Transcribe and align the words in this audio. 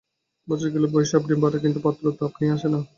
বছর 0.47 0.67
গেলেই 0.73 0.91
বয়েস 0.93 1.11
আপনি 1.19 1.33
বাড়ে 1.43 1.57
কিন্তু 1.63 1.79
পাত্র 1.85 2.03
তো 2.17 2.21
আপনি 2.29 2.43
আসে 2.55 2.67
না। 2.73 2.79